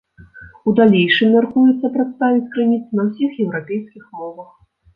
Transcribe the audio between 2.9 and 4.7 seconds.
на ўсіх еўрапейскіх мовах.